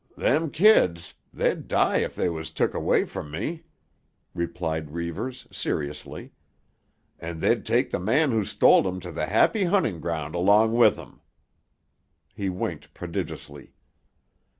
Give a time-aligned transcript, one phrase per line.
[0.17, 3.65] "Them kids—they'd die if they was took away from me,"
[4.33, 6.31] replied Reivers seriously.
[7.19, 10.97] "And they'd take the man who stole 'em to the happy hunting ground along with
[10.97, 11.21] 'em."
[12.33, 13.75] He winked prodigiously.